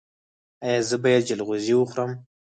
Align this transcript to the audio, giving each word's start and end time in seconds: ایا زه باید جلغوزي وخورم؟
ایا 0.65 0.81
زه 0.89 0.95
باید 1.03 1.27
جلغوزي 1.29 1.73
وخورم؟ 1.75 2.11